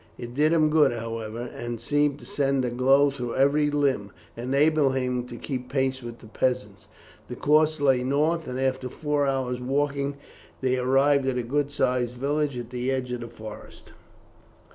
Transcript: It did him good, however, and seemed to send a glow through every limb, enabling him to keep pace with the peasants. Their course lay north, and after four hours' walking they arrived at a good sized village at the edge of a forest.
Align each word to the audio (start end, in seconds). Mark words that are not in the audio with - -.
It 0.17 0.33
did 0.33 0.51
him 0.51 0.71
good, 0.71 0.91
however, 0.93 1.41
and 1.41 1.79
seemed 1.79 2.17
to 2.17 2.25
send 2.25 2.65
a 2.65 2.71
glow 2.71 3.11
through 3.11 3.35
every 3.35 3.69
limb, 3.69 4.11
enabling 4.35 4.99
him 5.03 5.27
to 5.27 5.35
keep 5.37 5.69
pace 5.69 6.01
with 6.01 6.17
the 6.17 6.25
peasants. 6.25 6.87
Their 7.27 7.37
course 7.37 7.79
lay 7.79 8.03
north, 8.03 8.47
and 8.47 8.59
after 8.59 8.89
four 8.89 9.27
hours' 9.27 9.61
walking 9.61 10.17
they 10.59 10.75
arrived 10.77 11.27
at 11.27 11.37
a 11.37 11.43
good 11.43 11.69
sized 11.71 12.15
village 12.17 12.57
at 12.57 12.71
the 12.71 12.89
edge 12.89 13.11
of 13.11 13.21
a 13.21 13.27
forest. 13.27 13.91